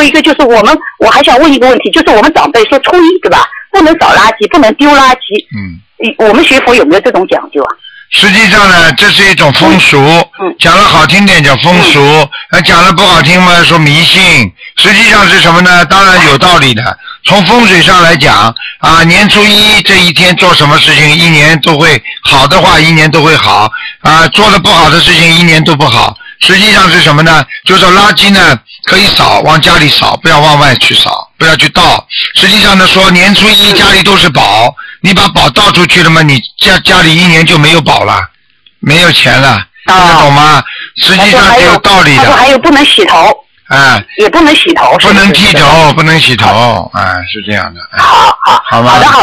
[0.00, 5.44] 有一个就是我们，我还想问一个问题，就是我们长辈说初一对吧，不能扫垃圾，不能丢垃圾。
[5.54, 5.78] 嗯。
[6.16, 7.68] 我们学佛有没有这种讲究啊？
[8.10, 9.98] 实际上呢，这是一种风俗，
[10.58, 12.00] 讲的好听点叫风俗，
[12.52, 14.50] 呃，讲的不好听嘛说迷信。
[14.76, 15.84] 实际上是什么呢？
[15.84, 16.98] 当然有道理的。
[17.24, 23.68] 从风水上来讲，啊，年初一这一天做什么事情，一年都会好的话，一年都会好；
[24.00, 26.16] 啊，做的不好的事情，一年都不好。
[26.40, 27.44] 实际上是什么呢？
[27.66, 28.58] 就是垃圾呢
[28.90, 32.04] 可以扫，往家里扫，不要往外去扫，不要去倒。
[32.34, 38.20] 实际上呢，说年初一家里都是宝，你把宝倒出去了嘛，你家家里一年就没有宝了，
[38.80, 40.60] 没有钱了，听得懂吗？
[40.96, 42.36] 实际上是有道理的。
[42.36, 43.30] 还有不能洗头。
[43.68, 44.02] 啊。
[44.18, 44.98] 也不能洗头。
[44.98, 47.80] 不能剃头，不能洗头，啊，是这样的。
[47.96, 48.60] 好好。
[48.64, 48.90] 好吗？
[48.90, 49.18] 好的好。